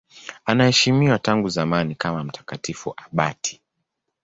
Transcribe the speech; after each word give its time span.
Anaheshimiwa 0.45 1.19
tangu 1.19 1.49
zamani 1.49 1.95
kama 1.95 2.23
mtakatifu 2.23 2.93
abati. 2.97 3.61